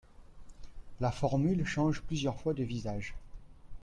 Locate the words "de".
2.55-2.63